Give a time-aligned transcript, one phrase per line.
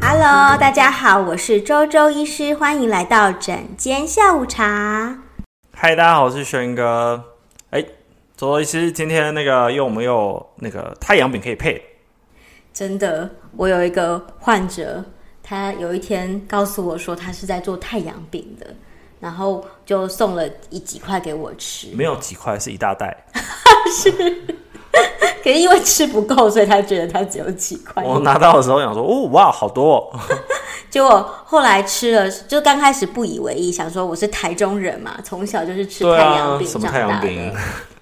[0.00, 5.24] Hello，大家好，我是周周医师，欢迎来到枕间下午茶。
[5.72, 7.20] 嗨，大家好，我是轩哥。
[7.70, 7.82] 哎，
[8.36, 11.82] 周周医师，今天那个又我有那个太阳饼可以配。
[12.72, 15.04] 真的，我有一个患者，
[15.42, 18.72] 他有一天告诉我说，他是在做太阳饼的，
[19.20, 21.88] 然后就送了一几块给我吃。
[21.94, 23.24] 没有几块，是一大袋。
[23.92, 24.10] 是，
[25.42, 28.02] 可是因为吃不够，所以他觉得他只有几块。
[28.02, 30.20] 我拿到的时候想说，哦，哇，好多哦。
[30.90, 36.80] 结果后来吃了，就刚开始不以为意，想说我是台中人嘛，从小就是吃太阳饼长大的。
[36.80, 37.52] 什么太阳饼？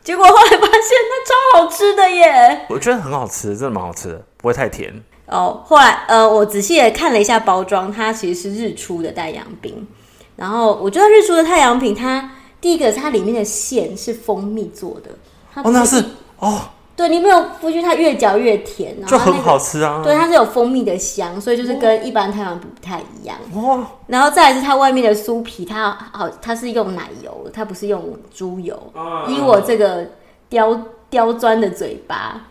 [0.03, 2.67] 结果后来发现它超好吃的耶！
[2.69, 4.93] 我觉得很好吃，真的蛮好吃的，不会太甜。
[5.27, 9.87] 哦，后来呃，我仔细的看了一下包装，它其实是日出的太阳饼。
[10.37, 12.31] 然后我觉得日出的太阳饼，它
[12.61, 15.11] 第一个是它里面的馅是蜂蜜做的。
[15.63, 16.03] 哦，那是
[16.39, 16.61] 哦。
[16.97, 20.01] 对，你没有发觉它越嚼越甜，然后、那个、就很好吃啊。
[20.01, 23.37] 对，它是有蜂蜜的香，所以就是跟一般太阳饼不太一样。
[23.55, 23.85] 哇！
[24.07, 28.81] 然后再来是它外面的酥皮，它好，它是用奶油，它不是用猪油。
[28.95, 30.07] 啊、以我这个
[30.49, 32.43] 刁刁钻的嘴巴，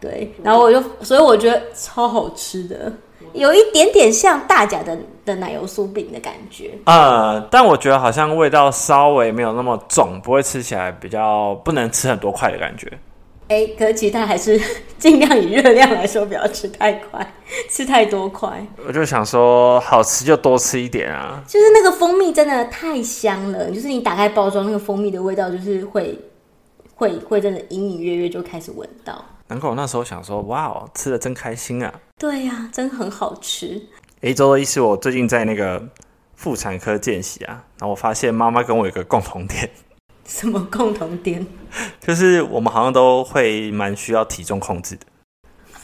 [0.00, 2.92] 对，然后我就，所以我觉得超好吃的，
[3.32, 6.70] 有一点点像大甲的的奶油酥饼的感觉。
[6.84, 12.90] 呃，但我觉得好像味道稍微没有那么重，不会吃起来比较不能吃很多块的感觉。
[13.48, 14.58] 哎，可是其他还是
[14.98, 17.34] 尽量以热量来说，不要吃太快，
[17.68, 18.66] 吃太多块。
[18.86, 21.42] 我就想说，好吃就多吃一点啊。
[21.46, 26.18] 就是那个蜂蜜真的太香了，就是你打开包装，那个蜂蜜的味道就是会
[26.94, 29.22] 会会真的隐隐约约就开始闻到。
[29.54, 31.94] 难怪我那时候想说，哇哦，吃的真开心啊。
[32.18, 33.80] 对呀、啊，真很好吃。
[34.20, 35.80] 哎，周周医师，我最近在那个
[36.34, 39.70] 妇产科见习啊，然后我发现妈妈跟我有个共同点。
[40.26, 41.46] 什么共同点？
[42.02, 45.06] 就是我们好像都会蛮需要体重控制的。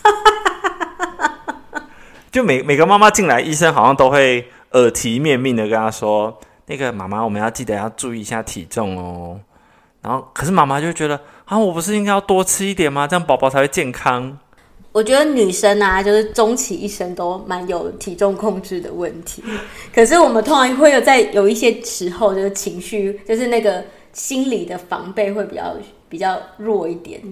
[2.33, 6.37] 就每每个妈妈进来，医生好像都会耳提面命的跟她说
[6.67, 9.39] ：“那个妈妈，我们要记得要注意一下体重哦。”
[10.03, 13.07] 然后，可是妈妈就觉得啊，我不是应该要多吃一点吗？
[13.07, 14.39] 这样宝宝才会健康。
[14.93, 19.43] 我觉得女生啊，就是终其一生都蛮有体重控制的问题。
[19.93, 23.85] 可是我们通常会有在有一些时候，就是情绪，就是那个。
[24.13, 25.77] 心理的防备会比较
[26.09, 27.23] 比较弱一点，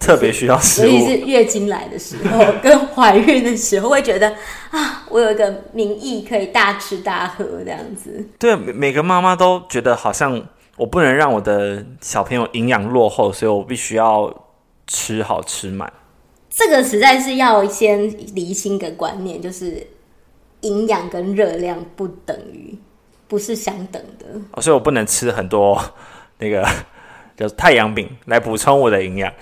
[0.00, 4.34] 特别需要食物，尤其是月经来的时候跟怀孕的时候，会觉得
[4.70, 8.26] 啊，我有一个名义可以大吃大喝这样子。
[8.38, 10.42] 对，每个妈妈都觉得好像
[10.76, 14.32] 我不能让我的小朋友营养落后，所以我必须要
[14.86, 15.92] 吃好吃满。
[16.48, 19.86] 这个实在是要先厘清个观念，就是
[20.62, 22.78] 营养跟热量不等于，
[23.28, 24.26] 不是相等的。
[24.52, 25.80] 哦，所以我不能吃很多。
[26.38, 26.66] 那个
[27.36, 29.32] 叫太阳饼来补充我的营养。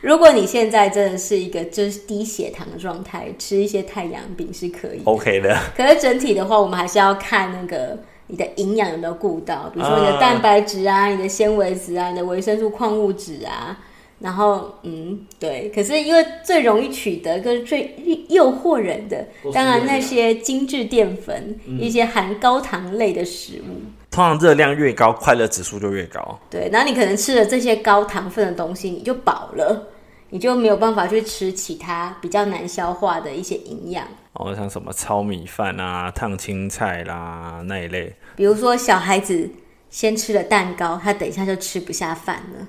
[0.00, 5.56] 如果你现在真的是一个就是低血糖的状态，吃一些太阳饼是可以 OK 的。
[5.76, 7.98] 可是整体的话，我们还是要看那个
[8.28, 13.78] 你的营养有没有顾到，比如说你的蛋白质啊、你的纤维质啊、你的维生素、矿物质啊。
[14.18, 15.70] 然后，嗯，对。
[15.74, 17.94] 可是因为最容易取得跟最
[18.30, 23.82] 诱惑人的，当然那些精致淀粉、嗯、一些含高糖类的食物。
[24.10, 26.38] 通常热量越高，快乐指数就越高。
[26.48, 29.86] 对，然后你可能吃了这些高糖分的东西，你就饱了，
[30.30, 34.06] 你就没有办法去吃其他比较难消化的一些营养。
[34.32, 38.14] 哦，像什么糙米饭啊、烫青菜啦那一类。
[38.34, 39.50] 比如说小孩子
[39.90, 42.68] 先吃了蛋糕，他等一下就吃不下饭了。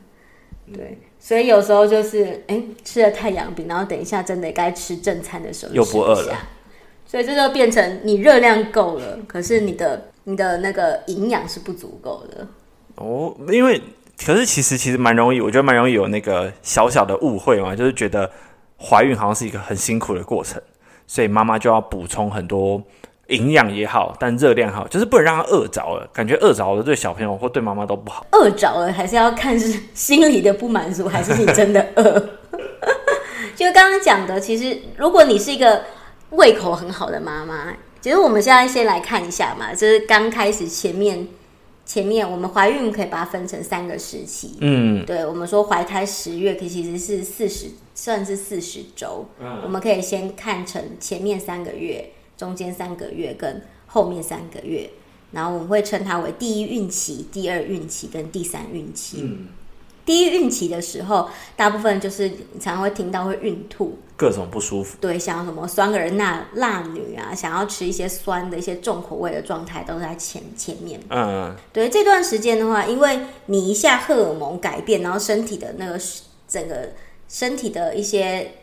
[0.73, 6.35] 对，所以有时候就是，哎，吃了太阳饼，然后等一下真的该吃正餐的时候，又不饿了。
[7.06, 10.12] 所以这就变成你热量够了，可是你的。
[10.29, 12.46] 你的那个营养是不足够的
[12.96, 13.81] 哦，因为
[14.25, 18.29] 可是其实其实蛮容易，我觉得蛮容易有那个小小的误会嘛，就是觉得
[18.79, 20.61] 怀孕好像是一个很辛苦的过程，
[21.05, 22.81] 所以妈妈就要补充很多
[23.28, 28.25] 营养也好，但热量好，就是不能让她饿着了，感觉饿着了对小朋友或对妈妈都不好。
[28.31, 32.29] 饿着了还是要看是心里的不满足，还是你真的饿？
[33.55, 35.84] 就刚刚讲的，其实如果你是一个
[36.31, 37.73] 胃口很好的妈妈。
[37.99, 41.28] 其实我们现在先来看一下嘛，就是刚开始前面
[41.87, 54.89] 前面我们怀孕可以把它分成三个时期，嗯，对，我们说怀胎十月，其实是四十，算是四十周，嗯，我们可以先看成前面三个月、中间三个月跟后面三个月，
[55.31, 59.19] 然后我们会称它为第一孕期、第二孕期跟第三孕期。
[59.22, 59.47] 嗯，
[60.08, 64.98] 第一孕期的时候，大部分就是你常常会听到会孕吐，各种不舒服。
[65.00, 71.00] 对，像什么酸儿辣辣女啊，想要吃一些酸的一些重口味的状态都在前前面。
[71.09, 76.00] 嗯，对，这段时间的话，因为你一下荷尔蒙改变，然后身体的那个
[76.48, 76.94] 整个
[77.28, 78.54] 身体的一些。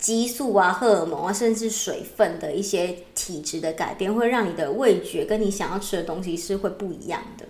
[0.00, 7.44] 激素啊、荷尔蒙啊，甚至水分的一些体质的改变，会让你的味觉跟你想要吃的东西是会不一样的。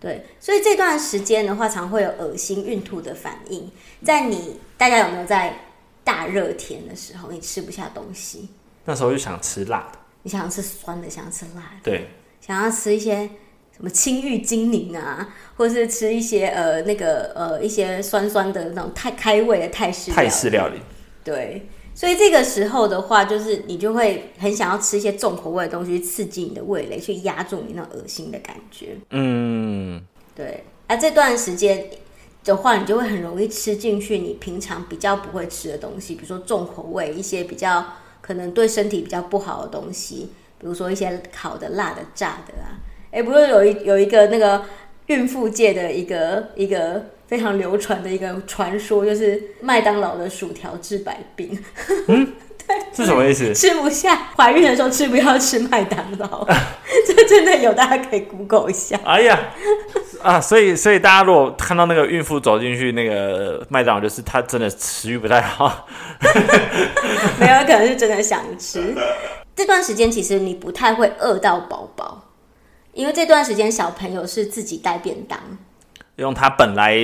[0.00, 3.70] 对，所以这段时间的话，常会有恶心、孕吐的反应。
[4.04, 5.58] 在你大家有没有在
[6.04, 8.48] 大热天的时候，你吃不下东西？
[8.84, 12.08] 那时候就想吃辣的，你想要吃酸的，想要吃辣的，对，
[12.40, 13.28] 想要吃一些
[13.76, 20.80] 什么青玉精灵啊，或是吃一些呃那个呃一些酸酸的那种太开胃的泰式泰式料理。
[21.24, 21.68] 对，
[21.98, 28.96] 所以这个时候的话，就是你就会很想要吃一些重口味的东西，刺激你的味蕾，去压住你那种恶心的感觉。
[29.10, 30.00] 嗯，
[30.32, 30.62] 对。
[30.86, 31.90] 而、啊、这段时间
[32.44, 37.84] 的话，你就会很容易吃进去你平常比较不会吃的东西，比如说重口味，一些比较
[38.20, 40.30] 可能对身体比较不好的东西，
[40.60, 42.78] 比如说一些烤的、辣的、炸的啊。
[43.10, 44.64] 哎，不是有一有一个那个
[45.06, 47.06] 孕妇界的一个一个。
[47.28, 51.62] 非常流传的一个传说，就是麦当劳的薯条治百病。
[52.06, 52.32] 嗯，
[52.66, 53.54] 对，是什么意思？
[53.54, 56.46] 吃不下，怀孕的时候吃不要吃麦当劳，
[57.06, 58.98] 这真的有，大家可以 Google 一下。
[59.04, 59.38] 哎呀，
[60.22, 65.86] 啊，所以所以大家如果看到那个孕妇走进去那个麦当劳，就是她真的食欲不太好，
[67.38, 68.96] 没有可能是真的想吃。
[69.54, 72.30] 这段时间其实你不太会饿到饱饱，
[72.94, 75.38] 因为这段时间小朋友是自己带便当。
[76.18, 76.96] 用他本来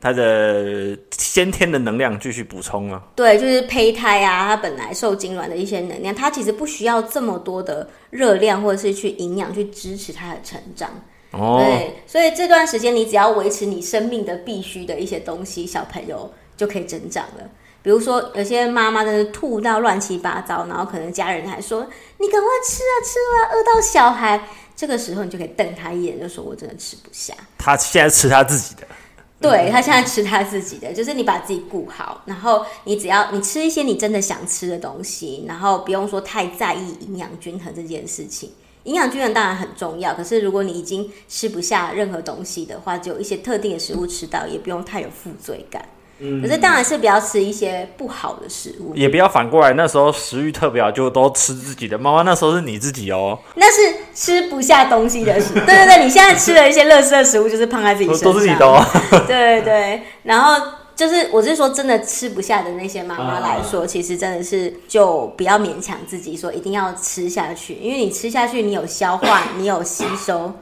[0.00, 10.88] 他的先天的能量继续补充啊，对，就是胚胎啊，它本来受精卵的一些能量，它其实不需要这么多的热量或者是去营养去支持它的成长。
[11.32, 17.48] 哦，对，所以这段时间你只要维持你生命的必须的一些东西，小朋友就可以成长了。
[17.82, 21.86] 比如说，有些妈妈真的吐到乱七八糟，然后可能家人还说
[22.18, 28.86] ：“你赶快吃啊，吃啊，饿到小孩。”这个时候你就可以瞪他一眼，就说：“我真的吃不下。”他现在吃他自己的，
[29.40, 38.52] 对，他现在吃他自己的，就是你把自己顾好，然后你只要你吃一些你真的想吃的东西，然后不用说太在意营养均衡这件事情。
[38.84, 45.86] 营养均衡当然很重要，可是如果你已经吃不下任何东西的话，就有一些特定的食物吃到，也不用太有负罪感。
[46.42, 49.72] 可是当然是不要吃一些不好的食物，也不要反过来。
[49.72, 51.96] 那时候食欲特别好，就都吃自己的。
[51.96, 55.64] 妈妈那时候是你自己哦，那是吃不下东西的时候。
[55.64, 58.84] 对对对，你现在吃的一些垃圾食物，就是胖在自己身上，都是你的哦。
[59.26, 60.60] 对对对，然后
[60.94, 70.52] 就是我是说，真的吃不下的那些妈妈来说，其实真的是就不要勉强自己说一定要吃下去，因为你吃下去，你有消化，你有吸收，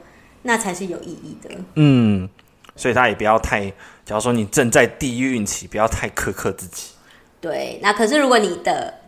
[0.43, 1.49] 那才是有意义的。
[1.75, 2.29] 嗯。
[2.75, 3.73] 所以他也不要太，
[4.09, 6.93] 假如说你正在第一孕期，不要太苛刻自己。
[7.39, 9.01] 对，那可是如果你的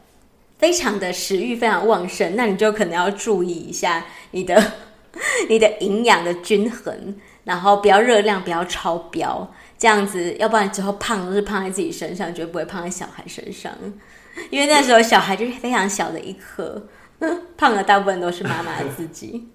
[0.59, 4.73] 非常的食欲非常旺盛，那你就可能要注意一下你的
[5.49, 7.15] 你的营养的均衡，
[7.45, 13.73] 然后不要热量不要超标，这样子，要不然之后胖都是胖在自己身上，绝对不会胖在小孩身上，
[14.51, 16.87] 因为那时候小孩就是非常小的一颗，
[17.57, 19.47] 胖的大部分都是妈妈自己。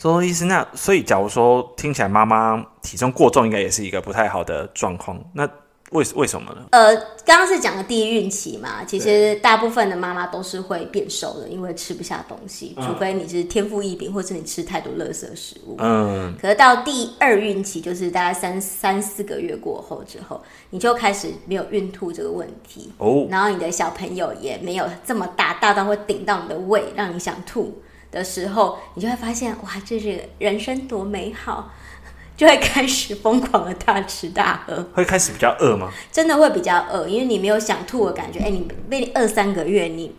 [0.00, 5.22] 说说意思，那所以假如说听起来妈妈体重过重，应该也是一个不太好的状况。
[5.34, 5.46] 那
[5.90, 6.62] 为为什么呢？
[6.70, 15.76] 呃，刚刚是讲的第一孕期嘛，其实大部分的妈妈都是会变瘦的，因为吃不下东西，除非你是天赋异禀，或是你吃太多垃圾食物。
[15.78, 16.34] 嗯。
[16.40, 27.82] 可是到第二孕期，就是大概三三四个月过后之后，你就开始没有孕吐这个问题哦，然后你的小朋友也没有这么大，大到会顶到你的胃，让你想吐。
[28.10, 31.72] 的时候，你就会发现，哇，这是人生多美好，
[32.36, 34.86] 就会开始疯狂的大吃大喝。
[34.94, 35.90] 会开始比较饿吗？
[36.10, 38.40] 真的会比较饿，因为你没有想吐的感觉。
[38.40, 40.14] 哎，你被你饿三个月，你。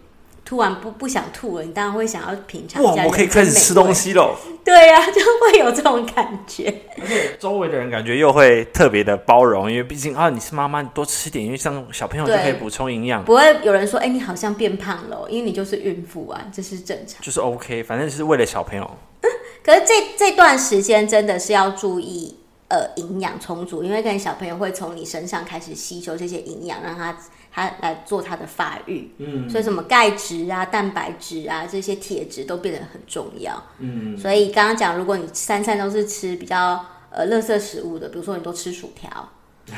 [0.52, 2.84] 突然不不想吐了，你当然会想要品尝。
[2.84, 4.38] 哇，我可以开始吃东西了。
[4.66, 6.66] 对呀、啊，就会有这种感觉。
[7.00, 13.24] 而且周围的人感觉又会特别的包容，因为毕竟啊，你是妈妈，你多吃点，因为像小朋友就可以补充营养。
[13.24, 17.22] 不会有人说，哎、欸，你好像变胖了，因为你就是孕妇啊，这是正常。
[17.22, 18.92] 就是 OK，反正是为了小朋友。
[19.64, 22.36] 可是这这段时间真的是要注意，
[22.68, 27.18] 呃，营养充足，因为跟小朋友会从你身上开始吸收这些营养，让他。
[27.52, 39.30] 他来做它的发育，嗯，所以什么钙质啊、蛋白质啊这些铁质都变得很重要，嗯，所以刚刚讲，如果你三餐都是吃比较呃垃圾食物的，比如说你都吃薯条，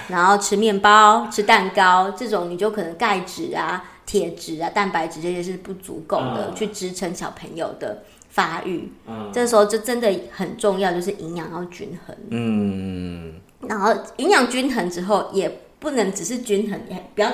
[0.08, 13.34] 然后吃面包、吃蛋糕这种，你就可能钙质啊、铁质啊、蛋白质这些是不足够的，嗯，去支撑小朋友的发育，嗯，这时候就真的很重要，就是营养要均衡，嗯。
[13.68, 17.32] 然后营养均衡之后，也不能只是均衡，也不要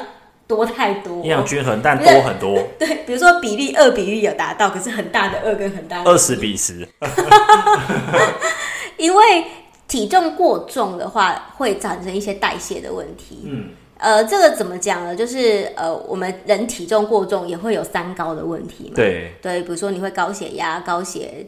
[0.50, 1.18] 多太多。
[1.18, 2.60] 营养均衡，但多很多。
[2.80, 6.86] 对，比如说比例二比一有达到，可是很大的二跟很大的二十比十。
[8.98, 9.46] 因为
[9.88, 13.44] 体重过重的话，会产生一些代谢的问题。
[13.46, 13.70] 嗯。
[14.00, 15.16] 呃，这个怎么讲呢？
[15.16, 18.94] 就是呃，我们人体重过重也会有三高的问题嘛。
[18.96, 21.46] 对对，比如说你会高血压、高血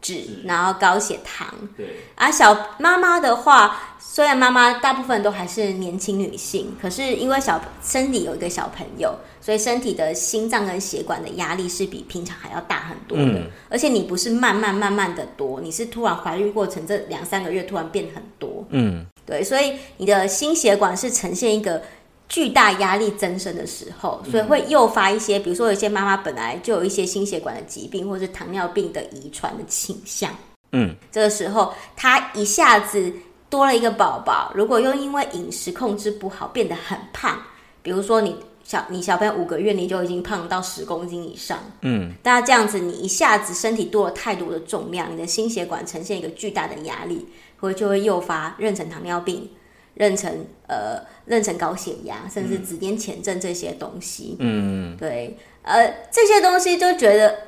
[0.00, 1.48] 脂，然后高血糖。
[1.76, 13.38] 对啊，小妈妈的话，虽然妈妈大部分都还是年轻女性，可是因为小身体有一个小朋友，所以身体的心脏跟血管的压力是比平常还要大很多的。
[13.38, 18.62] 嗯、而且你不是慢慢慢慢的多，你是突然怀孕过程这两三个月突然变很多。
[18.68, 19.06] 嗯。
[19.24, 21.80] 对，所以你的心血管是呈现一个
[22.28, 30.30] 巨大压力增生的时候，所以会诱发一些，比如说有些妈妈本来就有一些心血管的疾病，或是糖尿病的遗传的倾向。
[30.72, 33.10] 嗯，这个时候她一下子
[33.52, 37.38] 多了一个宝宝，如果又因为饮食控制不好变得很胖，
[37.82, 47.28] 比如说你小你小朋友五个月你就已经胖到十公斤以上，嗯，那这样子你一下子身体多了太多的重量，你的心血管呈现一个巨大的压力。
[47.62, 49.48] 会就会诱发妊娠糖尿病、
[49.96, 50.32] 妊娠
[50.66, 54.34] 呃妊娠高血压，甚至子痫前症这些东西。
[54.40, 57.38] 嗯，对，呃，这些东西就觉得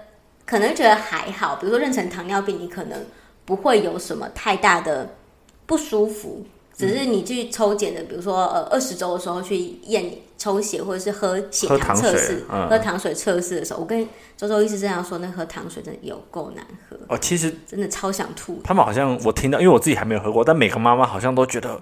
[0.46, 3.04] 可能觉得还好，比如说妊娠糖尿病，你可能
[3.44, 5.16] 不会有什么太大的
[5.66, 6.44] 不舒服。
[6.76, 14.04] 只是你去抽检的，比如说呃二十周的时候去验抽血，或者是喝血糖测试、喝糖水测试、嗯、的时候，我跟
[14.36, 17.16] 周周医师这样说，那喝糖水真的有够难喝哦。
[17.16, 18.60] 其实真的超想吐。
[18.64, 21.80] 他们好像我听到，因为我自己还没有喝过，但每个妈妈好像都觉得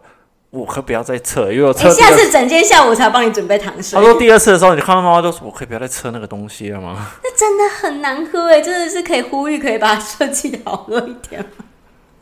[0.51, 1.95] 我可不要再测，因为我测、欸。
[1.95, 3.99] 下次整间下午才帮你准备糖水。
[3.99, 7.13] 他说第二次的时候，你看到妈妈都说，我可以不要再测那个东西了吗？
[7.25, 11.65] 那真的很难喝哎，真的是可以呼吁，可以把它设计的好喝一点吗？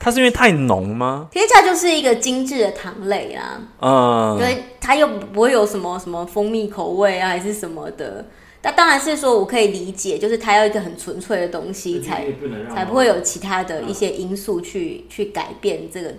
[0.00, 1.28] 它是因为太浓吗？
[1.30, 8.25] 天价就是一个精致的糖类啊，嗯，因为它又不会有什么什么蜂蜜口味啊，还是什么的。
[8.62, 16.14] 那当然是说我可以理解，就是它要一个很纯粹的东西才，才不才不会有其他的一些因素去、嗯、去改变这个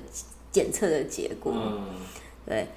[0.52, 1.52] 检测的结果。
[1.56, 1.82] 嗯，
[2.48, 2.68] 对。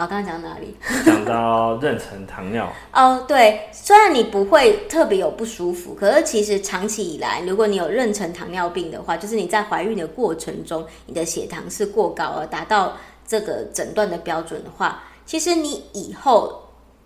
[0.00, 0.74] 啊，刚刚讲到哪里？
[1.04, 2.72] 讲到妊娠糖尿。
[2.90, 16.62] 哦，对，虽然你不会特别有不舒服，可是其实长期以来，如果你有妊娠糖尿病的话，就是你在怀孕的过程中，你的血糖是过高而达到这个诊断的标准的话，其实你以后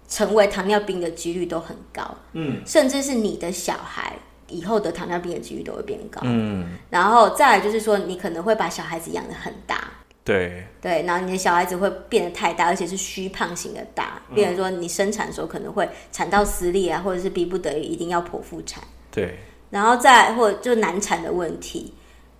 [0.09, 2.03] 成为糖尿病的几率都很高。
[2.33, 4.13] 嗯，甚至是你的小孩
[4.47, 6.21] 以后得糖尿病的几率都会变高。
[6.23, 9.83] 嗯，然后再来就是说，你可能会把小孩子养的很大。
[10.25, 18.83] 对对，然后你的小孩子会变得太大，而且是虚胖型的大，变成说你生产的时候可能会产到撕裂啊，或者是逼不得已一定要剖腹产。
[19.11, 19.39] 对，
[19.69, 21.93] 然后再或者就难产的问题，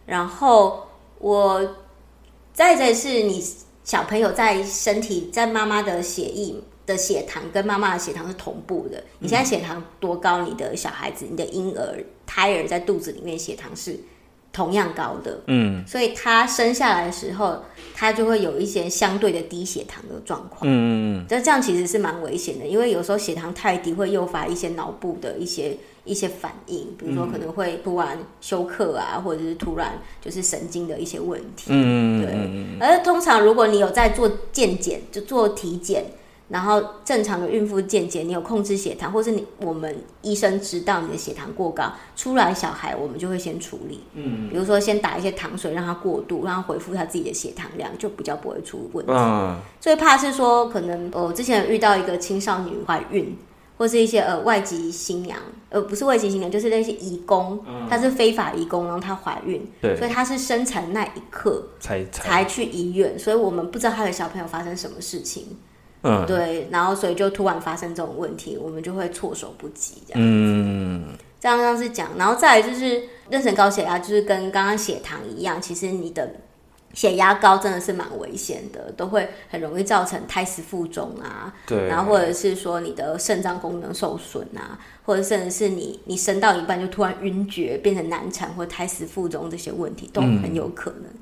[0.07, 0.83] 然后
[1.19, 1.77] 我
[2.55, 3.45] 再者是你
[3.85, 6.55] 小朋友在身体在妈妈的血液
[6.87, 14.01] 的血糖跟妈妈的血糖是同步的，你现在血糖多高，你的小孩子、你的婴儿胎儿在肚子里面血糖是。
[14.55, 17.59] 同样高的，嗯，所以他生下来的时候，
[17.93, 36.05] 他就会有一些相对的低血糖的状况，嗯嗯嗯，这这样其实是蛮危险的，因为有时候血糖太低会诱发一些脑部的一些一些反应，比如说可能会突然休克啊，或者是突然就是神经的一些问题，嗯对，而通常如果你有在做健检，就做体检。
[36.55, 39.93] 然后正常的孕妇健检，你有控制血糖，或是你我们
[40.23, 49.11] 医生知道你的血糖过高，出来小孩我们就会先处理，嗯，比如说先打一些糖水让他过度，让他恢复他自己的血糖量，就比较不会出问题。
[49.13, 53.37] 嗯，最怕是说可能我之前有遇到一个青少年怀孕，
[53.77, 55.37] 或是一些呃外籍新娘，
[55.71, 57.59] 呃不是外籍新娘，就是那些移工，
[57.91, 65.49] 她、嗯、是非法移工，然后她怀孕，对，所以她是生产那一刻才才，才去医院，所以我们不知道她的小朋友发生什么事情。
[66.07, 70.23] 嗯，对，然后所以就突然发生这种问题，我们就会措手不及这样。
[70.23, 76.31] 嗯，这样是讲，然后再来就是妊娠高血压，就是跟刚刚血糖一样，其实你的
[76.93, 81.55] 血压高真的是蛮危险的，都会很容易造成胎死腹中啊。
[81.67, 91.05] 对，然后或者是说你的肾脏功能受损啊，或者甚至是你你生到一半就突然晕厥，变成难产或胎死腹中这些问题都很有可能。
[91.05, 91.21] 嗯、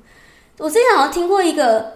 [0.57, 1.93] 我之前好像听过一个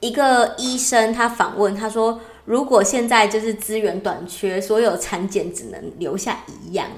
[0.00, 2.18] 一个医生他访问，他说。
[2.50, 6.88] 如果现在就是资源短缺，所有产检只能留下一样，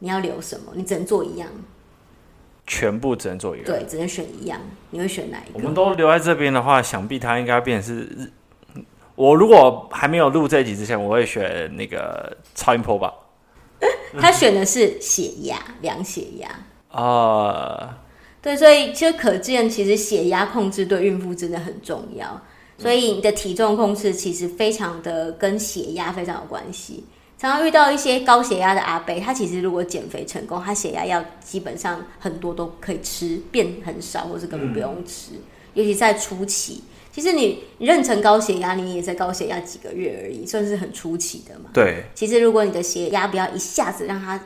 [0.00, 0.72] 你要留什么？
[0.74, 1.48] 你只能做一样，
[2.66, 3.66] 全部只能做一样。
[3.66, 5.58] 对，只能选一样，你会选哪一个？
[5.60, 8.32] 我们都留在这边的话，想必它应该变成是。
[9.14, 13.14] 我如果还没有录这一集之前，我会选那个超音波吧。
[14.18, 16.48] 他选的是血压，量血压
[16.90, 17.78] 啊。
[17.80, 17.88] Uh...
[18.42, 22.42] 对，所以其实可见，其实血压控制对孕妇真的很重要。
[22.80, 27.04] 所以你的体重控制其实非常的跟血压非常有关系。
[27.38, 35.32] 常常遇到一些高血压的阿伯，他其实如果减肥成功，他血压药基本上很多都可以吃，变很少，或是根本不用吃。
[35.32, 41.70] 嗯、尤其在初期，其实你妊娠高血压，你也在高血压几个月而已，算是很初期的嘛。
[41.72, 42.04] 对。
[42.14, 44.38] 其实如果你的血压不要一下子让它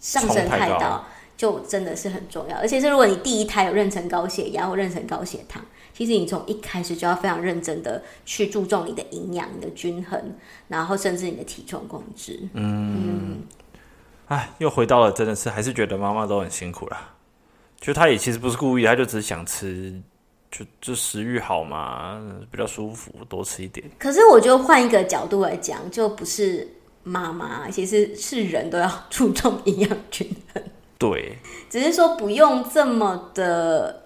[0.00, 1.04] 上升太高，
[1.42, 2.56] 就真的是很重要。
[2.58, 5.60] 而且是如果你第一胎有妊娠高血压或妊娠高血糖。
[5.94, 10.18] 其实你从一开始就要非常认真的去注重你的营养、你的均衡，
[10.66, 12.40] 然后甚至你的体重控制。
[12.54, 13.42] 嗯，
[14.28, 17.14] 哎、嗯，又回到了，真的是还是觉得妈妈都很辛苦啦。
[17.78, 19.92] 就她也其实不是故意，她就只是想吃，
[20.50, 22.18] 就就食欲好嘛，
[22.50, 23.86] 比较舒服，多吃一点。
[23.98, 26.66] 可是我就换一个角度来讲，就不是
[27.02, 30.62] 妈妈，其实是人都要注重营养均衡。
[31.10, 33.98] 对，只是说不用这么的。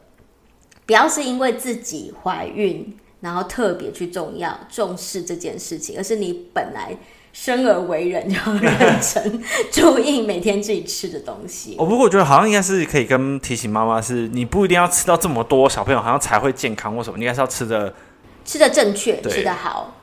[0.86, 6.96] 不要是因为自己怀孕，然后特别去重要重视这件事情，而是你本来
[7.32, 11.74] 生而为人就要认真注意每天自己吃的东西。
[11.76, 17.92] 哦，不过我觉得好像应该是可以跟提醒妈妈是，你不一定要吃到这么多，小朋友好像才会健康或什么，你应该是要吃的
[18.44, 19.96] 吃的正确，吃的好，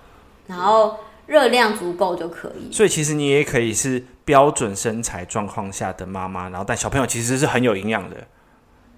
[0.48, 2.72] 然后热量足够就可以。
[2.72, 8.18] 所以其实你也可以是标准身材状况下的妈妈，然后但小朋友其实是很有营养的，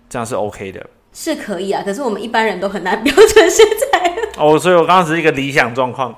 [0.10, 0.86] 这样是 OK 的。
[1.13, 6.13] 是可以啊，可是我们一般人都很难标准身材 哦，所以我刚刚只是一个理想状况。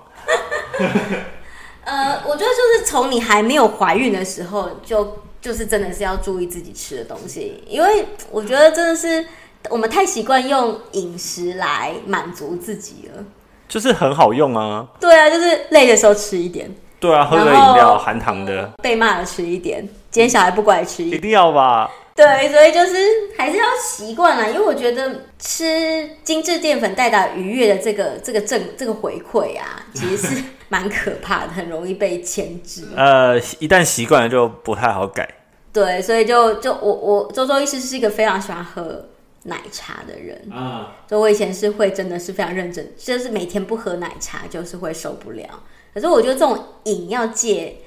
[1.86, 9.24] 呃，我觉得就是从你还没有怀孕的时候，就就是真的是要注意自己吃的东西，因为我觉得真的是
[9.70, 13.24] 我们太习惯用饮食来满足自己了，
[13.68, 14.86] 就是很好用啊。
[15.00, 16.70] 对啊，就是累的时候吃一点。
[17.00, 18.72] 对啊，喝个饮料，含糖的。
[18.82, 21.90] 被骂了吃一点，今天小孩不乖吃一点，一定要吧。
[22.16, 22.96] 对，所以就是
[23.38, 32.88] 还是要习惯啦，因为我觉得吃精致淀粉带来愉悦的这个这个正这个回馈啊，其实是蛮可怕的，很容易被牵制。
[32.98, 35.30] 呃，一旦习惯了就不太好改。
[35.72, 39.06] 对，所以就就我我周周医师是一个非常喜欢喝
[39.48, 45.46] 奶茶的人啊，就我以前是会真的是非常认真，就是每天不喝奶茶就是会受不了。
[45.94, 47.78] 可是我觉得这种瘾要戒。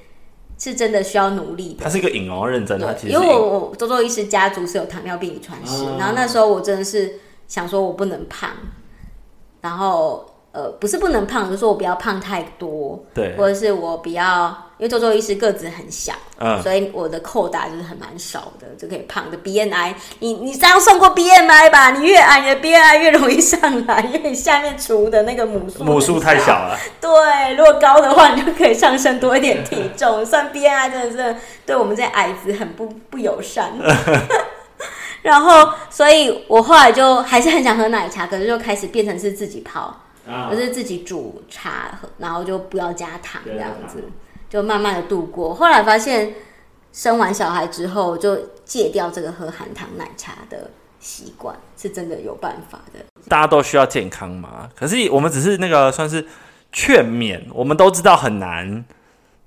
[0.62, 1.84] 是真的需要努力的。
[1.84, 2.94] 他是一个瘾哦，认真的。
[3.04, 7.14] 因为我我周周医师家族是有糖尿病遗传史，然后那时候我真的是
[7.48, 8.50] 想说我不能胖，
[9.62, 10.26] 然后。
[10.52, 21.90] 呃，不是不能胖，就是说我不要胖太多，对，或者是我比较，因为周周医师个子很小，嗯，所以我的扣打就是很蛮少的，就可以胖的 BMI，你你这样算过 BMI 吧？
[21.90, 26.78] 你越矮，你的 BMI 越容易上来，因为你下面除的那个母数母数太小了。
[26.98, 30.24] 对，如果高的话，你就可以上升多一点体重。
[30.24, 33.70] 算 BMI 真的是对我们这些矮子很不不友善。
[35.20, 39.94] 然后，所以我后来就还是很想喝奶茶，可是就开始变成是自己泡。
[40.48, 44.04] 就是自己煮茶喝，然后就不要加糖，这样子
[44.50, 45.54] 就慢慢的度过。
[45.54, 46.34] 后来发现
[46.92, 48.36] 生完小孩之后，就
[48.66, 53.00] 戒掉这个喝含糖奶茶的习惯，是真的有办法的。
[53.28, 56.26] 大家都需要健康嘛，可是我们只是那个算是
[56.72, 58.84] 劝勉，我们都知道很难，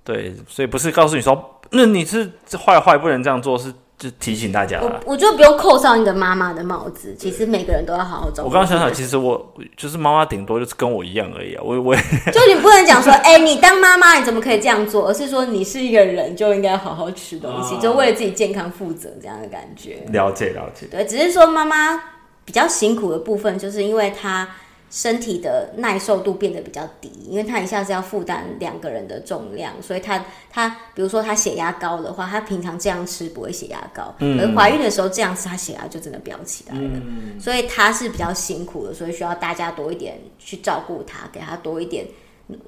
[0.04, 3.72] 对，所以不是告诉你说，那你是坏坏不能这样做是。
[3.97, 7.15] 就提醒大家了，我我就不用扣上一个妈妈的帽子。
[7.17, 8.49] 其实每个人都要好好照顾。
[8.49, 11.62] 我刚刚想想，其实我就是妈妈，顶多就是跟我一样而已啊。
[11.63, 15.08] 我 我就你不能讲说，哎、欸，你当妈妈你怎么可以这样做？
[15.08, 20.03] 而是说你是一个人就应该好好吃东西，就为了自己健康负责这样的感觉。
[20.10, 20.88] 了解了解。
[20.91, 22.01] 对，只是说妈妈
[22.43, 24.49] 比较辛苦的部分，就是因为她。
[24.93, 42.06] 身体的耐受度变得比较低，因为他一下子要负担两个人的重量，所以他他比如说他血压高的话，他平常这样吃不会血压高，嗯，而怀孕的时候这样吃，他血压就真的飙起来了，嗯，所以他是比较辛苦的，所以需要大家多一点去照顾他，给他多一点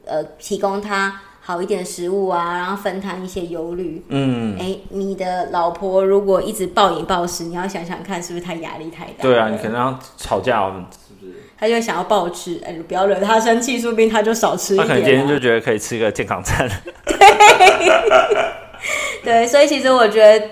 [0.06, 4.04] 呃，提供他好一点的食物啊，然后分摊一些忧虑。
[4.08, 9.22] 嗯，哎、欸，你的老婆如果一直暴饮暴食，你要想想看，是不是她压力太大？
[9.22, 10.84] 对啊，你可能要吵架我们。
[11.58, 14.88] 他就想要暴吃，哎，你不要惹他生气，说不定他就少吃一点。
[14.88, 16.70] 他可能今天就觉得可以吃个健康餐。
[17.06, 17.18] 对，
[19.24, 20.50] 对，所以其实我觉得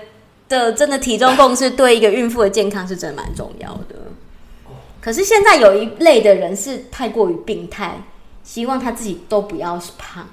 [0.48, 3.96] 的真的体重控制对一个孕妇的健康是真的蛮重要的。
[5.00, 8.02] 可是现在有一类的人是太过于病态，
[8.42, 10.26] 希望他自己都不要胖。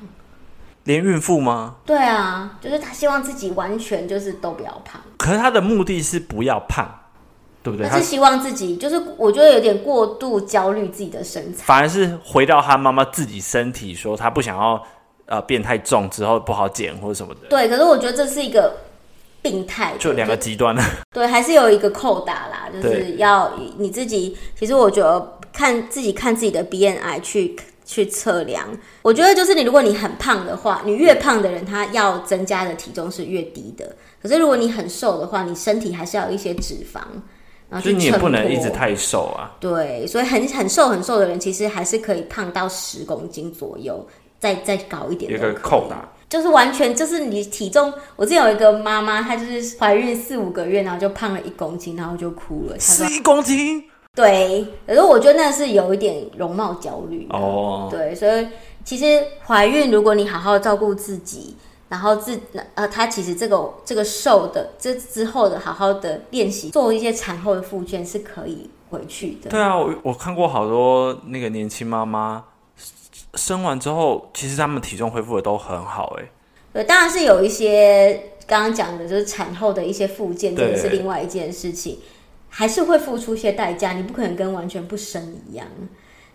[0.85, 1.75] 连孕妇吗？
[1.85, 5.01] 对啊，就是他希望自己完全就是都不要胖。
[5.17, 7.00] 可是他的目的是不要胖。
[7.63, 7.87] 对不对？
[7.87, 14.83] 他是希望自己，就是我觉得有点过度焦虑自己的身材，反而是回到他妈妈自己身体，说他不想要
[15.27, 17.41] 呃变太重之后不好减或者什么的。
[17.49, 18.77] 对，可是我觉得这是一个
[19.41, 20.83] 病态，就两个极端了。
[21.13, 24.35] 对，还是有一个扣打啦，就是要你自己。
[24.57, 28.67] 其实我觉得看自己看自己的 BMI 去去测量。
[29.03, 33.95] 我觉得就是你，如果你很胖的话，你越胖的人，他要增加的体重是越低的。
[34.21, 37.01] 可是如果你很瘦的话，你身体还是要有一些脂肪。
[37.79, 39.55] 所以你也不能一直太瘦啊。
[39.59, 44.05] 对，所以很很瘦很瘦的人，其实还是可以胖到十公斤左右，
[44.39, 45.31] 再再高一点。
[45.31, 47.93] 有个扣打，就是完全就是你体重。
[48.15, 52.79] 我之前有一个妈妈，她就是怀孕四五个月，然后就胖了一公斤，然后就哭了。
[52.79, 53.83] 十一公斤？
[54.13, 54.65] 对。
[54.85, 57.87] 可是我觉得那是有一点容貌焦虑哦。
[57.89, 58.47] 对，所以
[58.83, 61.55] 其实怀孕，如果你好好照顾自己。
[61.91, 62.39] 然后自
[62.73, 69.49] 呃，他其实这个这个瘦的这之后的好好的练习，做一些产后的复健是可以回去的。
[69.49, 72.45] 对啊，我我看过好多那个年轻妈妈
[73.35, 76.23] 生完之后，其实他们体重恢复的都很好哎。
[76.71, 81.99] 对，当然是有一些刚刚讲的，就是产后的一些复健，这个是另外一件事情，
[82.47, 83.91] 还是会付出一些代价。
[83.91, 85.67] 你不可能跟完全不生一样，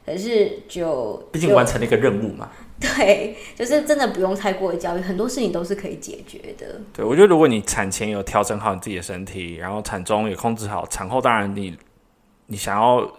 [0.04, 2.50] 可是就毕竟完成了一个任务嘛。
[2.80, 6.80] 对，就是真的不用太过于焦虑，很多事情都是可以解决的。
[6.92, 11.74] 对，我觉得如果你产前有调整好你自己的身体，然后产中也控制好，产后当然你
[12.46, 13.10] 你想要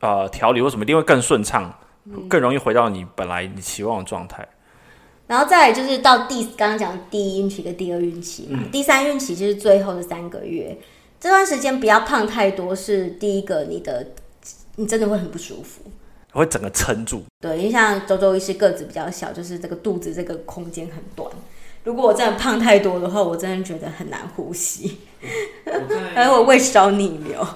[0.00, 1.72] 呃调理或什么，一定会更顺畅，
[2.28, 4.46] 更容易回到你本来你期望的状态。
[5.26, 10.76] 然后再来就是到第刚刚讲的第一孕期跟第二孕期嘛，嗯、第三孕期就是最后的三个月，
[11.18, 14.06] 这段时间不要胖太多，是第一个，你的
[14.76, 15.82] 你真的会很不舒服。
[16.32, 21.28] 会整个撑住，对，因为像周周医师个子比较小，就是这个肚子这个空间很短。
[21.84, 24.98] 如果我真的胖太多的话，我真的觉得很难呼吸，
[26.14, 27.46] 还有我胃烧逆流。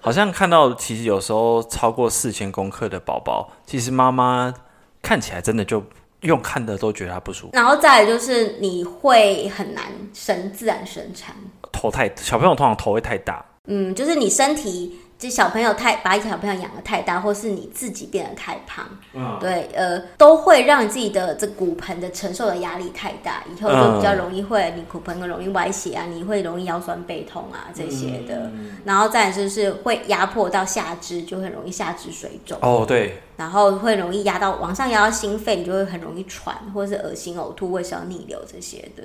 [0.00, 4.54] 好像看到其实有时候超过四千公克的宝宝，其实妈妈
[5.02, 5.84] 看起来真的就
[6.22, 7.50] 用看的都觉得他不舒服。
[7.52, 11.36] 然后再来就是你会很难生自然生产，
[11.70, 15.00] 头太小朋友通常头会太大，嗯，就是你身体。
[15.18, 32.58] 就小朋友太把小朋友养的太大，或是你自己变得太胖，嗯，对，呃，都会让你自己的这骨盆的承受的压力太大，以后就比较容易会你骨盆很容易歪斜啊，你会容易腰酸背痛啊这些的，嗯、然后再就是会压迫到下肢，就很容易下肢水肿。
[32.60, 39.02] 哦，对，然后会容易压到往上压到心肺，你就会很容易喘，或者是恶心呕吐、胃烧逆流这些的，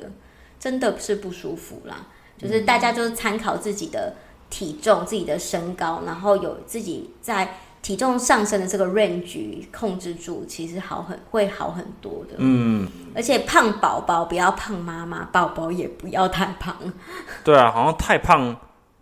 [0.59, 2.07] 真的是不舒服啦。
[2.37, 4.13] 就是大家就是参考自己的。
[4.51, 12.35] 体重、自己的身高，然后有自己在体重上升的这个 range 控制住，其实好很会好很多的。
[12.37, 16.75] 嗯，而且胖宝宝不要胖妈妈，宝宝也不要太胖。
[17.43, 18.55] 对啊，好像太胖，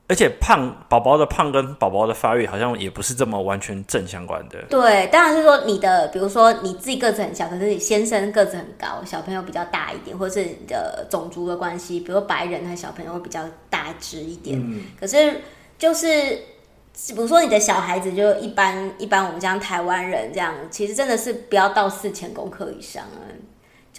[0.10, 4.60] 而且胖宝宝的胖跟宝宝的发育好像也不是这么完全正相关的。
[4.68, 14.60] 对，当然是说你的，比如说你自己个子很小，可是你先生个子很高，小朋友比较大一点，或者是你的种族的关系，比如白人他小朋友会比较大只一点。
[14.60, 15.42] 嗯，可是
[15.78, 23.30] 就是，比如说你的小孩子就一般一般，我们讲台湾人这样，其实真的是不要到四千公克以上啊。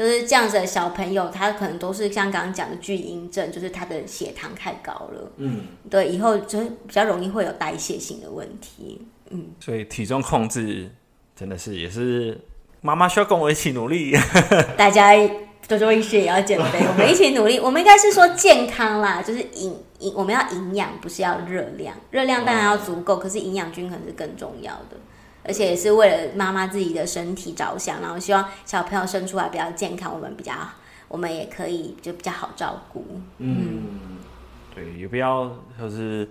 [0.00, 5.32] 就是这样子的小朋友，他可能都是像刚刚讲的巨婴症，就是他的血糖太高了。
[5.36, 5.60] 嗯，
[5.90, 9.06] 对，以后就比较容易会有代谢性的问题。
[9.28, 10.90] 嗯，所以体重控制
[11.36, 12.40] 真的是也是
[12.80, 14.16] 妈妈需要跟我一起努力。
[14.74, 15.12] 大家。
[15.68, 17.60] 周周医师也要减肥，我们一起努力。
[17.60, 21.94] 我们应该是说健康啦，就是营营，我们要营养，不是要热量。
[22.10, 24.96] 热量当然要足够，可是营养均衡是更重要的，
[25.44, 30.52] 而且也是为了妈妈自己的身体着想，然后希望小朋友生出来比较健康，我们比较，
[31.08, 33.04] 我们也可以就比较好照顾。
[33.38, 34.18] 嗯，
[34.74, 36.28] 对，也不要就是。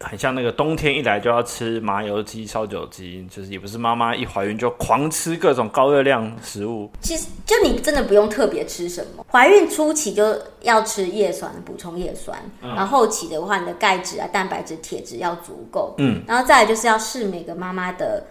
[0.00, 6.90] 很像那个冬天一来就要吃麻油鸡、烧酒鸡，就是也不是妈妈一怀孕就狂吃各种高热量食物。
[7.02, 15.94] 其实就你真的不用特别吃什么，怀孕初期就要吃叶酸，补充叶酸，嗯、然后后期的话，你的钙质啊、蛋白质、铁质要足够。
[15.98, 18.24] 嗯，然后再来就是要视每个妈妈的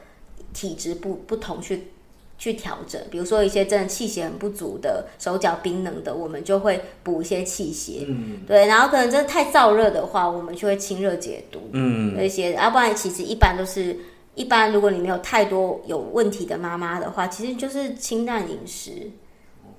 [0.54, 1.92] 体质不不同去。
[2.40, 8.06] 去调整，比如说一些真的气血很不足的，手脚冰冷的，我们就会补一些气血。
[8.08, 11.70] 嗯，对，然后可能真的太燥热的话，我们就会清热解毒。
[11.74, 13.96] 嗯，那些，要不然其实一般都是
[14.36, 19.12] 一般，如果你没有太多有问题的妈妈的话，其实就是清淡饮食，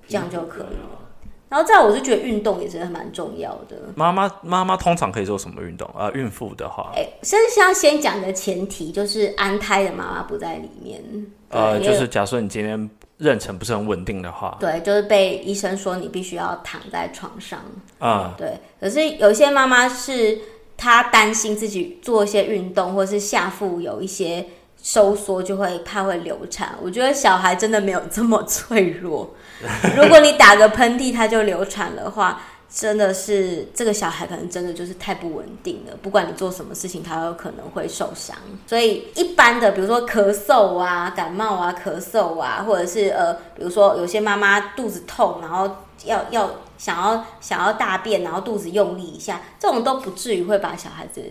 [0.06, 1.09] 这样就可以了。
[1.50, 3.76] 然后再，我是觉得运动也是蛮重要的。
[3.96, 6.06] 妈妈妈妈通常可以做什么运动啊？
[6.06, 11.02] 呃，孕妇的话，哎，先先先讲的前提就是安胎的妈妈不在里面。
[11.48, 12.78] 呃，就是假设你今天
[13.18, 17.58] 妊娠不是很稳定的话，对，就是被医生说你必须要躺在床上
[17.98, 18.32] 啊。
[18.32, 20.38] 嗯、对，可是有些妈妈是
[20.76, 24.46] 她担心自己做一些运动，或是下腹有一些
[24.82, 26.74] 收缩，就会怕会流产。
[26.82, 29.34] 我觉得小孩真的没有这么脆弱。
[29.96, 32.40] 如果你打个喷嚏，他就流产的话，
[32.72, 38.36] 真的是这个小孩可能真的就是太不稳定了，不管你做什么事情，他都有可能会受伤。
[38.66, 45.68] 所以一般的，比如说咳嗽啊、感冒啊、咳嗽啊，或者是呃，比如说有些妈妈肚子痛，然后
[46.04, 51.22] 要要想要想要大便，然后肚子用力一下，这种都不至于会把小孩子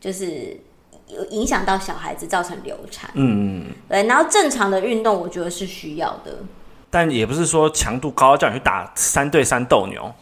[0.00, 0.56] 就是
[1.30, 3.10] 影响到小孩子，造成流产。
[3.14, 4.06] 嗯，对。
[4.06, 6.32] 然后正常的运动，我觉得是需要的。
[6.90, 10.12] 但也不是说强度高叫你去打三对三斗牛。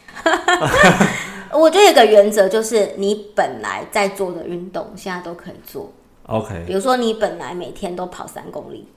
[1.53, 5.91] 我觉得有个原则就是，你本来在做的运动，现在都可以做。
[6.23, 8.87] OK，比如说你本来每天都跑三公里，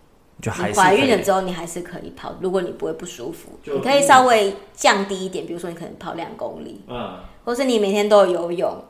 [0.40, 2.34] 就还怀孕了之后你还是可以跑。
[2.40, 8.84] 如果你不会不舒服，你可以稍微降低一点，比如说你可能跑两公里，嗯，或是你每天都有游泳。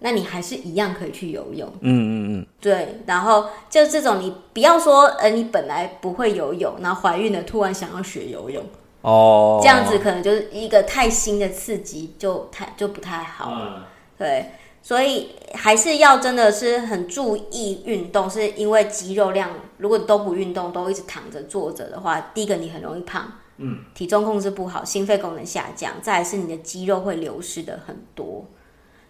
[0.00, 3.00] 那你还是一样可以去游泳，嗯嗯嗯，对。
[3.06, 8.62] 然后就这种，你不要说，呃，你本来不会游泳，然后怀孕了突然想要学游泳，
[9.00, 13.82] 哦，这样子可能就是一个太新的刺激，就太就不太好，嗯，
[14.18, 14.50] 对。
[14.82, 28.44] 所以还是要真的是很注意运动，是因为肌肉量，如果你都不运动，都一直躺着坐着的话，第一个你很容易胖，嗯，体重控制不好，心肺功能下降，再来是你的肌肉会流失的很多。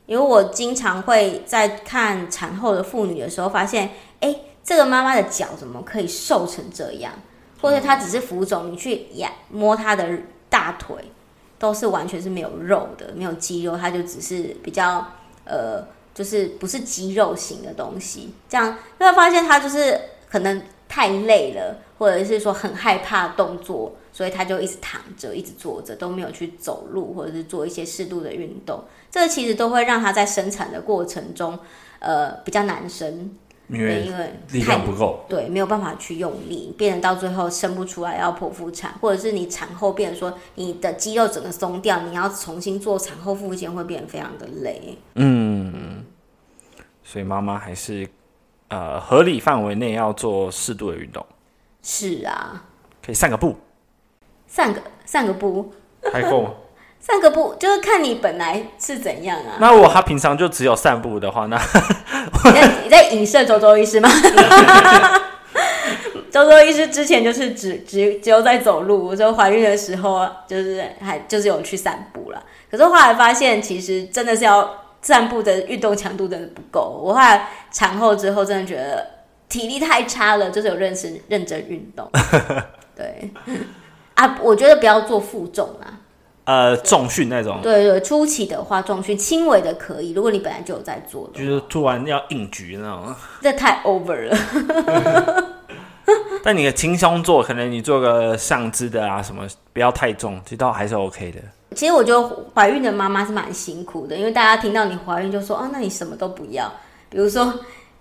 [0.07, 3.90] 因为我经常会在看产后的妇女的时候，发现，
[4.21, 7.12] 哎，这个妈妈的脚怎么可以瘦成这样？
[7.61, 10.09] 或者她只是浮肿，你去呀摸她的
[10.49, 10.97] 大腿，
[11.59, 15.05] 都是完全是没有肉的，没有肌肉，她就只是比较
[15.45, 18.33] 呃，就是不是肌肉型的东西。
[18.49, 23.92] 这样就会发现她就是可能太累了，或者是说很害怕动作。
[24.17, 28.83] 所以他就一直躺着，一直坐着，都没有去走路，或者是做一些适度的运动。
[29.11, 31.59] 这个其实都会让他在生产的过程中，
[31.99, 33.31] 呃，比较难生，
[33.69, 44.97] 因为因为力量不够，对，没有办法去用力，变成到最后生不出来，要剖腹产，或者是你产后变成说你的肌肉整个松掉，你要重新做产后复健，会变得非常的累。
[45.17, 46.03] 嗯，
[47.05, 48.09] 所以妈妈还是
[48.69, 51.23] 呃合理范围内要做适度的运动。
[51.83, 52.65] 是啊，
[53.05, 53.55] 可以散个步。
[54.47, 55.73] 散个散个步
[56.13, 56.51] 还够吗？
[56.99, 59.59] 散个步 就是看你本来是怎样啊。
[59.61, 61.57] 那如果他平常就只有散步的话，那
[62.45, 64.09] 你在你在影射周周医师吗？
[66.31, 72.43] 周周医师之前就是只只只有在走路，就怀孕的时候就是还就是有去散步了。
[72.71, 74.69] 可是后来发现，其实真的是要
[75.01, 77.01] 散步的运动强度真的不够。
[77.03, 79.07] 我后来产后之后，真的觉得
[79.49, 82.11] 体力太差了，就是有认识认真运动。
[82.95, 83.31] 对。
[84.17, 86.01] 啊，我觉得不要做负重啊，
[86.45, 87.61] 呃，重训那种。
[87.63, 90.13] 对对，初期的话重训，轻微的可以。
[90.13, 95.45] 如果你本来就有在做的，就是突然要硬举那种，这太 over 了。
[96.43, 101.41] 但你的轻松做，可能你做个上肢的啊，什么不要太重，其实都还是 OK 的。
[101.75, 106.73] 其实我觉得怀孕的妈妈是蛮辛苦的，因为大家听到你怀孕就说啊，那你什么都不要，
[107.11, 107.53] 比如说。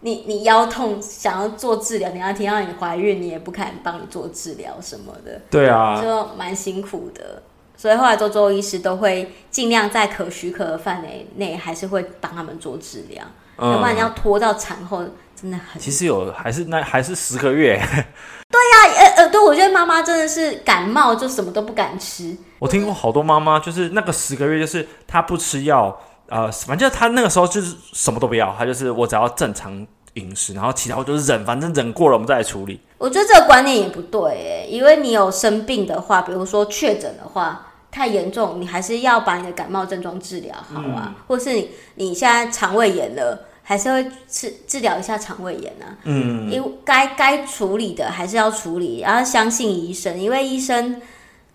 [0.02, 5.42] 你你腰痛想要做治疗，你要听到你怀孕，你也不敢帮你做治疗什么的。
[5.50, 7.42] 对啊，就蛮辛苦的。
[7.78, 13.24] 所以后来周周医师都会尽量在可许可的范围内，还是会帮他们做治疗。
[13.58, 15.04] 嗯，要不然你要拖到产后，
[15.40, 15.82] 真的很。
[15.82, 17.78] 其实有还是那还是十个月。
[18.50, 22.36] 对呀，呃呃，对，我觉得妈妈真的是感冒就什么都不敢吃。
[22.60, 26.00] 我听过好多妈妈，就是那个十个月，就是她不吃药。
[26.28, 32.80] 呃，反正他那个时候就是什么都不要，他就是我只要正常饮食，然后其他我就是忍，反正忍过了我们再来处理。
[32.98, 45.94] 我觉得这个观念也不对诶，因为你有生病的话，比如说确诊的话太严重，你还是要把你的感冒症状治疗好啊，嗯、或是你你现在肠胃炎了，还是会治治疗一下肠胃炎啊。
[46.06, 51.02] 嗯，因为该该处理的还是要处理，然后相信医生，因为医生。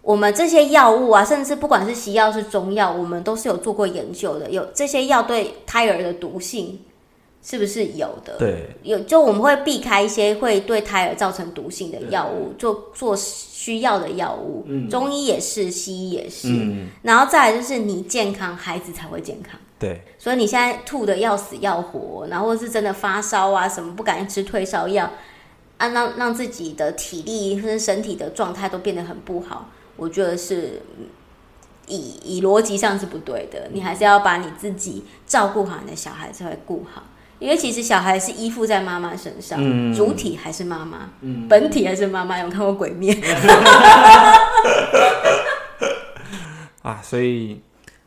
[0.02, 4.50] 我们这些药物啊，甚至不管是西药是中药，我们都是有做过研究的。
[4.50, 6.80] 有这些药对胎儿的毒性
[7.42, 8.36] 是不是有的？
[8.38, 14.64] 对，有就我们会避开一些会对胎儿造成毒性的药物，做做需要的药物。
[14.66, 16.48] 嗯，中医也是，西医也是。
[16.48, 19.60] 嗯，然后再来就是你健康，孩子才会健康。
[19.78, 25.10] 对，所以你现在吐的要死要活，然后是真的发烧啊，什么不敢吃退烧药，
[25.78, 29.68] 啊，让让自己的体力跟身体的状态都变得很不好。
[30.00, 30.80] 我觉得是
[31.86, 37.02] 以以逻辑上是不对的，你还是要把你自己照顾好，你的小孩才会顾好。
[37.38, 42.38] 因为其实小孩是依附在妈妈身上，嗯、主体还是妈妈，嗯、本体还是妈妈。
[42.38, 43.12] 有看过《鬼灭
[46.82, 47.00] 》啊？
[47.02, 47.60] 所以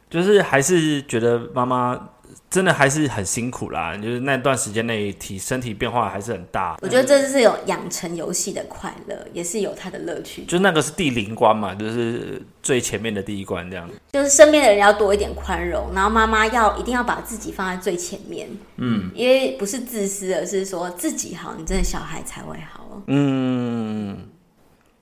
[0.10, 2.10] 就是还是觉得妈妈
[2.54, 6.78] 真的还是很辛苦啦，就是那段时间内体身体变化还是很大。
[6.84, 10.44] 我觉得这是有养成游戏的快乐，也是有它的乐趣。
[10.44, 13.90] 就那个是第零关嘛，就是最前面的第一关这样。
[14.12, 18.48] 就是身边的人要多一点宽容，然后妈妈要一定要把自己放在最前面。
[18.76, 23.02] 嗯，因为不是自私，而是说自己好，你真的小孩才会好。
[23.08, 24.16] 嗯，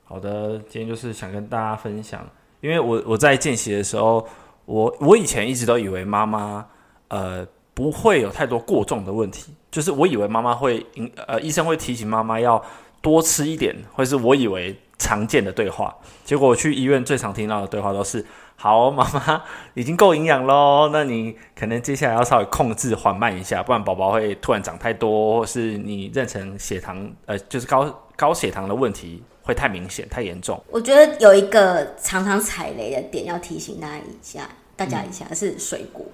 [0.06, 2.26] 好的，今天就是想跟大家分享，
[2.62, 4.26] 因为我我在见习的时候，
[4.64, 6.66] 我我以前一直都以为妈妈。
[7.12, 9.54] 呃，不会有太多过重的问题。
[9.70, 10.86] 就是我以为妈妈会，
[11.28, 12.64] 呃，医生会提醒妈妈要
[13.02, 15.94] 多吃一点，或是我以为常见的对话。
[16.24, 19.44] 结果我去医院最常听到的对话都是：好，妈妈
[19.74, 30.62] 已经够营养喽，那你可能接下来要稍微控制缓慢一下，不然宝宝会突然长太多，或是你妊娠血糖，呃，就是高高血糖的问题会太明显、太严重。
[30.70, 36.06] 我觉得有一个常常踩雷的点要提醒大家一下，大家一下、是水果。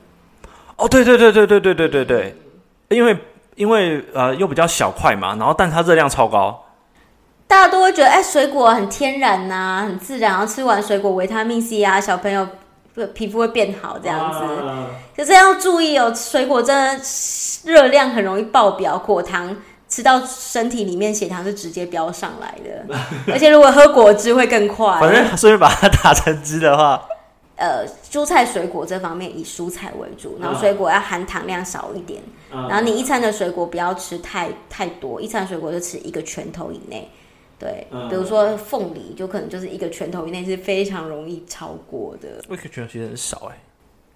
[0.78, 2.36] 哦，对对对对对对对对对，
[2.90, 3.18] 因为
[3.56, 6.66] 因为呃又比较小块嘛，然后但它热量超高，
[7.48, 12.48] 大家都会觉得哎，水果很天然呐、啊，很自然，然后吃完水果维他命 C 啊，小朋友
[13.14, 14.38] 皮肤会变好这样子。
[14.38, 17.04] 啊、可是要注意哦，水果真的
[17.66, 19.58] 热量很容易爆表，果糖
[19.90, 22.96] 吃到身体里面，血糖是直接飙上来的，
[23.34, 25.00] 而且如果喝果汁会更快。
[25.00, 27.02] 反正顺便把它打成汁的话。
[27.58, 37.10] 呃，蔬菜水果这方面以蔬菜为主，然后水果要含糖量少一点，然后你一餐的水果不要吃太太多，一餐水果就吃一个拳头以内，
[37.58, 43.58] 对，比如说凤梨就可能就是一个拳头以内是非常容易超过的，一个拳头其实很少哎。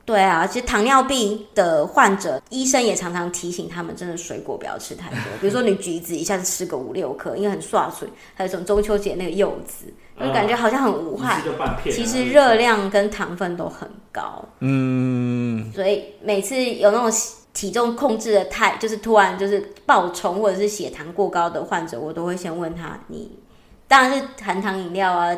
[0.04, 5.20] 对啊，其实糖尿病的患者，医生也常常提醒他们，真的水果不要吃太多。
[5.40, 9.86] 比如说你橘子一下子吃个五六颗，因为很刷水；还有什么中秋节那个柚子，
[10.20, 11.42] 就感觉好像很无害，
[11.86, 14.44] 其实热量跟糖分都很高。
[14.60, 17.20] 嗯，所以每次有那种
[17.54, 23.40] 体重控制的太，就是突然就是暴冲或者是血糖过高的患者，我都会先问他：你
[23.88, 25.36] 当然是含糖饮料啊、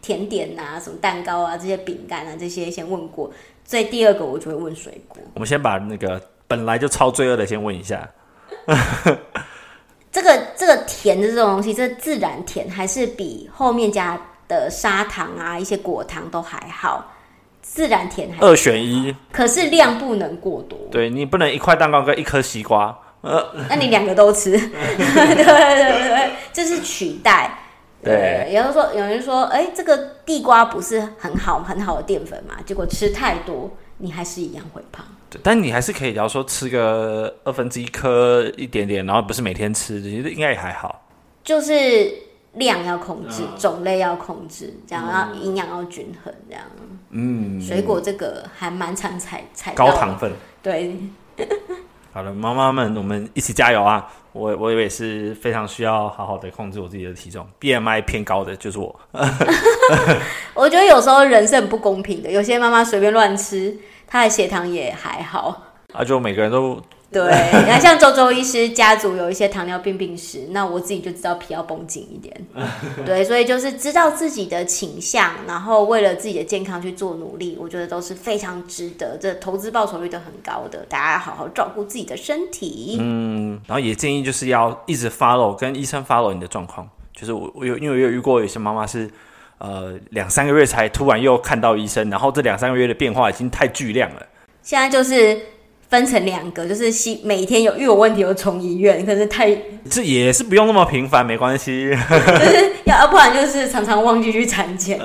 [0.00, 3.30] 甜点啊、什么蛋糕啊这些饼干啊这些先问过。
[3.64, 5.18] 所以第二个我就会问水果。
[5.34, 8.08] 我们先把那个本来就超罪恶的先问一下。
[10.58, 17.14] 这个甜的这种东西，这自然甜还是比后面加的砂糖啊一些果糖都还好。
[17.62, 20.78] 自然甜还是二选一，可是量不能过多。
[20.90, 22.98] 对，你不能一块蛋糕跟一颗西瓜。
[23.20, 24.52] 呃，那你两个都吃。
[24.56, 27.58] 对对对对，这是取代。
[28.02, 32.54] 对，有人说，有人说，哎，这个地瓜不是很好很好的淀粉嘛？
[32.64, 35.04] 结果吃太多，你还是一样会胖。
[35.30, 41.06] 对，但你还是可以，假如说吃个二分之一颗一点点，然后不是每天吃，其实应该也还好。
[41.44, 42.12] 就是
[42.54, 46.64] 量要控制，嗯、种类要控制，这样，然后营养要均衡，这样。
[47.10, 50.32] 嗯，水果这个还蛮常采采高糖分。
[50.62, 50.96] 对。
[52.10, 54.10] 好了，妈妈们，我们一起加油啊！
[54.32, 58.98] 我我也是非常需要好好的控制我自己的体重，BMI 偏高的就是我。
[60.54, 63.76] 我觉得有时候人是很不公平的，有些妈妈随便乱吃，
[64.08, 65.62] 她的血糖也还好。
[65.92, 66.80] 啊，就每个人都。
[67.10, 67.22] 对，
[67.58, 72.46] 你看像周周医师家族有一些糖尿病病史，那我自己就知道皮要绷紧一点。
[73.06, 80.84] 对，所以就是知道自己的倾向，然后为了自己的健康去做努力，我觉得都是非常值得，这投资报酬率都很高的。
[80.86, 82.98] 大家要好好照顾自己的身体。
[83.00, 86.86] 嗯，然后也建议就是要一直 follow 跟医生 follow 你的状况。
[87.14, 89.10] 就是我我有因为我有遇过有些妈妈是
[89.58, 94.26] 呃两三个月才突然又看到医生，然后这两三个月的变化已经太巨量了。
[94.62, 95.38] 现在就是。
[95.90, 99.56] 分成两个，就是西每天有有问题有从医院，可是太
[99.88, 101.88] 这也是不用那么频繁，没关系。
[101.88, 105.00] 就是要，要不然就是常常忘记去产检。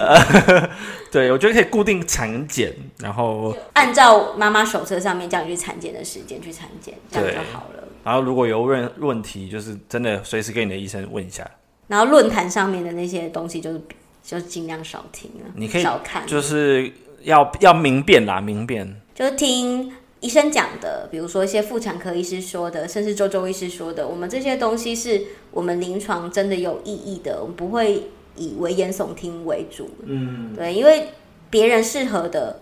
[1.10, 7.88] 对，我觉得可以固定产检，然后按照妈妈手册上面叫你去产检的时间去产检，这样就好了。
[8.04, 11.50] 然后如果有问问题，就是真的随时跟你的医生问一下。
[11.88, 13.82] 然后论坛上面的那些东西，就是
[14.24, 16.92] 就尽量少听了，你可以少看，就是
[17.24, 19.94] 要要明辨啦，明辨就是听。
[20.24, 28.02] 医生讲的，比如说一些妇产科医师说的，甚至周周医师说的，我们这些东西是我们临床真的有意义的，我们不会
[28.38, 29.90] 以危言耸听为主。
[30.06, 31.10] 嗯，对，因为
[31.50, 32.62] 别人适合的，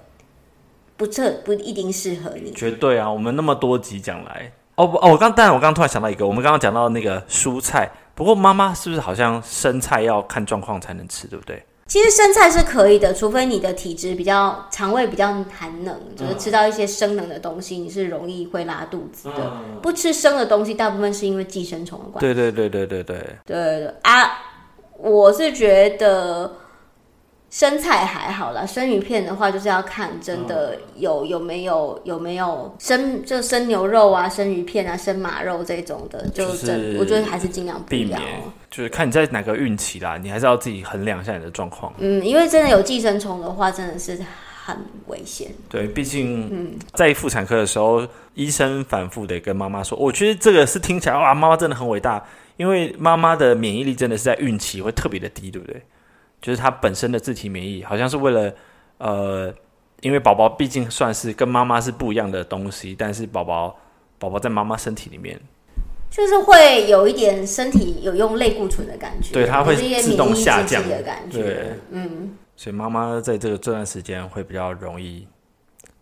[0.98, 2.52] 不这不一定适合你。
[2.54, 7.88] 绝对啊，我们那么多集讲来，哦不哦，我刚当然我刚刚突然想到一个，我们刚刚讲到那个蔬菜，
[8.22, 11.66] 不过妈妈是不是好像生菜要看状况才能吃，对不对？
[11.88, 19.52] 其实生菜是可以的，除非你的体质比较肠胃比较寒冷，就是吃到一些生冷的东西，你是容易会拉肚子的。
[19.82, 22.32] 不吃生的东西，大部分是因为寄生虫的关系。
[22.32, 23.18] 对对对对对对。
[23.44, 24.32] 对对啊，
[25.00, 26.54] 我是觉得
[27.52, 38.18] 生菜还好啦，生鱼片的话就是要看真的有有没有有没有生就生牛肉啊、生鱼片啊、生马肉这种的，就是、我觉得还是尽量避免。
[38.70, 41.94] 就是看你在哪个孕期啦，你还是要自己衡量一下你的状况。
[41.98, 44.18] 嗯，因为真的有寄生虫的话，真的是
[44.64, 44.78] 很
[45.08, 45.52] 危险。
[45.68, 52.24] 对，毕竟嗯，在妇产科的时候，医生反复的跟妈妈说，我觉得这个是听起来哇，妈妈真的很伟大，
[52.56, 55.84] 因为妈妈的免疫力真的是在孕期会特别的低，对不对？
[56.42, 58.54] 就是它本身的自体免疫，好像是为了，
[58.98, 59.54] 呃，
[60.02, 63.78] 因为宝宝毕竟算是跟妈妈是不一样的东西，但是宝宝
[64.18, 65.40] 宝宝在妈妈身体里面，
[66.10, 75.28] 就是会有一点身体有用类固醇的感觉，对，它会自动下降的感觉，对，嗯，所以妈妈在这个这段时间会比较容易，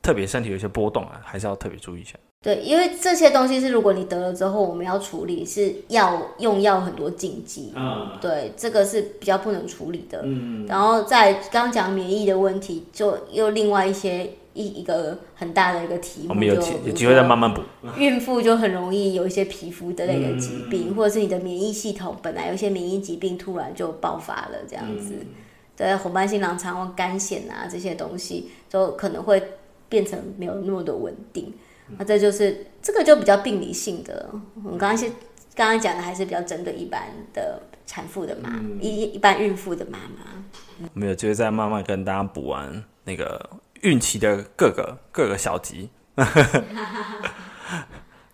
[0.02, 2.16] 特别身体有一些波动啊，还是要特别注意一下。
[2.42, 10.22] 对，因为这些东西是如果你得了之后，我们要处理是药用药很多禁忌，嗯，对，这个是比较不能处理的。
[10.24, 17.62] 嗯，然后在刚刚讲免疫的问题，就又另外一些一一个很大的一个题目，我们有机有机会再慢慢补。
[17.98, 25.28] 孕妇就很容易有一些皮肤的那个疾病，嗯，或者是你的免疫系统本来有一些免疫疾病突然就爆发了这样子，嗯，
[25.76, 29.44] 对，红斑性狼疮或干癬啊这些东西，就可能会
[29.90, 31.54] 变成没有那么的稳定。
[31.98, 34.30] 那、啊、这就是这个就比较病理性的，
[34.64, 35.12] 我们刚刚先
[35.56, 40.88] 刚刚讲的还是比较针对一般的产妇的妈，一、嗯、一般孕妇的妈妈。
[40.94, 43.50] 我们有机会再慢慢跟大家补完那个
[43.82, 45.90] 孕期的各个各个小集。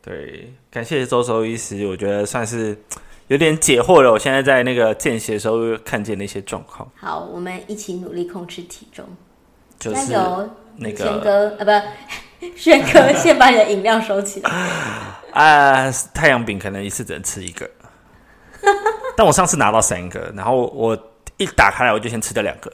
[0.03, 2.78] 对，感谢周周医师，我觉得算是
[3.28, 4.12] 有点解惑了。
[4.12, 6.88] 我现在在那个见习的时候看见那些状况。
[6.95, 9.06] 好，我们一起努力控制体重。
[9.80, 10.14] 就是
[10.78, 11.72] 那个贤哥啊，不。
[12.56, 14.50] 轩哥，先把你的饮料收起来。
[15.34, 17.70] 啊，太阳饼可能一次只能吃一个，
[19.18, 20.98] 但我上次拿到三个，然后我
[21.38, 22.72] 一打开来我就先吃掉两个。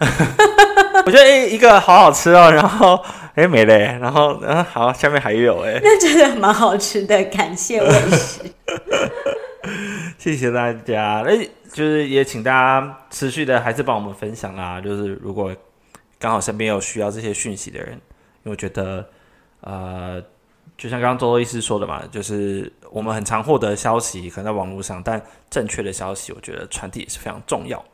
[1.04, 2.94] 我觉得哎、欸，一个好好吃哦，然后
[3.34, 8.40] 哎、欸、没了，然后嗯好，下面还有哎，那真的蛮好吃的，感谢喂食。
[10.16, 15.54] 谢谢大家，哎，就是也请大家持续的还是帮我们分享啦，就是如果
[16.18, 18.00] 刚好身边有需要这些讯息的人。
[18.50, 19.08] 我觉得，
[19.60, 20.20] 呃，
[20.76, 27.84] 就像刚刚周周医师说的嘛，就是我们很常获得消息，可能在网络上，但正确的消息，我觉得传递也是非常重要的。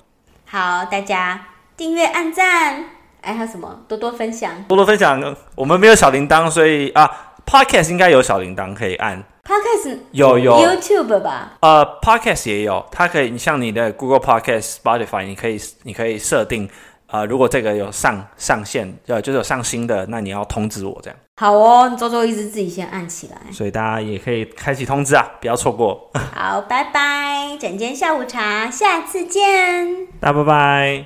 [0.46, 1.46] 好，大家
[1.76, 2.84] 订阅、按赞，
[3.20, 3.82] 哎，还有什么？
[3.86, 5.36] 多多分享，多多分享。
[5.54, 9.22] 我们没有小铃铛，所以啊，Podcast 应该有小铃铛可以按。
[9.44, 11.52] Podcast 有有 YouTube 吧？
[11.60, 16.68] 呃，Podcast 也有，它可以，你像你的 Google Podcast、Spotify，你可以你可以设定。
[17.08, 21.18] 呃，如果这个有上上线，呃，就是有上新的，那你要通知我这样。
[21.36, 26.10] 好哦，你周周一直自己先按起来，所以大家也可以开启通知啊，不要错过。
[26.34, 30.06] 好，拜拜，整间下午茶，下次见。
[30.18, 31.04] 大家拜拜。